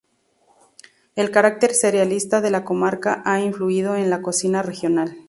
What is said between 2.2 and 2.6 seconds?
de